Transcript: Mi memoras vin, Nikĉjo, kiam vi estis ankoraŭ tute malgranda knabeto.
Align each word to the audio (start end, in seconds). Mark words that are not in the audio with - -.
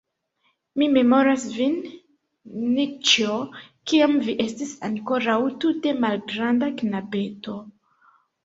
Mi 0.81 0.85
memoras 0.93 1.43
vin, 1.57 1.75
Nikĉjo, 2.79 3.35
kiam 3.91 4.17
vi 4.25 4.37
estis 4.47 4.73
ankoraŭ 4.89 5.39
tute 5.65 5.95
malgranda 6.07 6.75
knabeto. 6.83 7.61